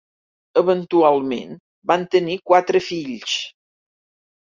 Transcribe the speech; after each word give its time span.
Eventualment 0.61 1.51
van 1.91 2.05
tenir 2.15 2.37
quatre 2.53 2.81
fills. 2.87 3.37